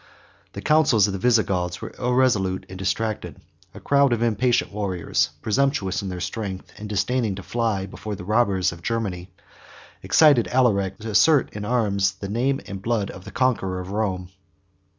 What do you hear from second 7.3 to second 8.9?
to fly before the robbers of